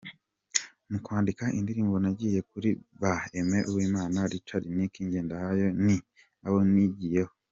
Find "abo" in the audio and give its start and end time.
6.47-6.59